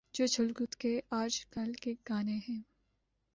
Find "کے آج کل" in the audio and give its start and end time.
0.75-1.73